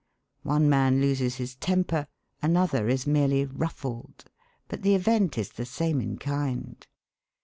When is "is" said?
2.89-3.05, 5.37-5.51